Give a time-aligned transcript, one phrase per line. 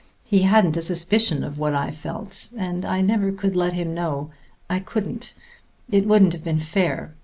[0.25, 4.31] He hadn't a suspicion of what I felt, and I never let him know
[4.67, 5.35] I couldn't;
[5.91, 7.13] it wouldn't have been fair.